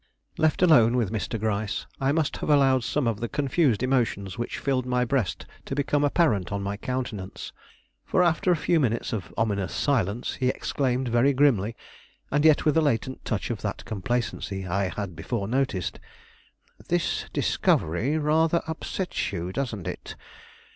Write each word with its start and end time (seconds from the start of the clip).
Left 0.39 0.63
alone 0.63 0.97
with 0.97 1.11
Mr. 1.11 1.39
Gryce, 1.39 1.85
I 1.99 2.11
must 2.11 2.37
have 2.37 2.49
allowed 2.49 2.83
some 2.83 3.05
of 3.05 3.19
the 3.19 3.29
confused 3.29 3.83
emotions 3.83 4.35
which 4.35 4.57
filled 4.57 4.87
my 4.87 5.05
breast 5.05 5.45
to 5.65 5.75
become 5.75 6.03
apparent 6.03 6.51
on 6.51 6.63
my 6.63 6.75
countenance; 6.75 7.53
for 8.03 8.23
after 8.23 8.51
a 8.51 8.55
few 8.55 8.79
minutes 8.79 9.13
of 9.13 9.31
ominous 9.37 9.75
silence, 9.75 10.33
he 10.33 10.47
exclaimed 10.49 11.07
very 11.09 11.33
grimly, 11.33 11.75
and 12.31 12.43
yet 12.45 12.65
with 12.65 12.77
a 12.77 12.81
latent 12.81 13.23
touch 13.23 13.51
of 13.51 13.61
that 13.61 13.85
complacency 13.85 14.65
I 14.65 14.85
had 14.85 15.15
before 15.15 15.47
noticed: 15.47 15.99
"This 16.87 17.25
discovery 17.31 18.17
rather 18.17 18.63
upsets 18.65 19.31
you, 19.31 19.51
doesn't 19.51 19.85
it? 19.87 20.15